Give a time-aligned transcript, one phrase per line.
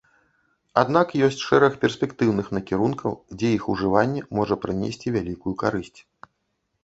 [0.81, 5.99] Аднак ёсць шэраг перспектыўных накірункаў, дзе іх ужыванне можа прынесці вялікую карысць.